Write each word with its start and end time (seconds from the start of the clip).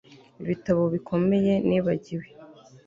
ibitabo 0.41 0.81
bikomeye 0.93 1.53
nibagiwe 1.67 2.27